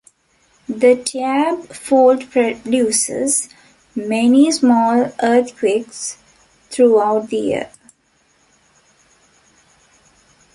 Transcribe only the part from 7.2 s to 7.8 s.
the year.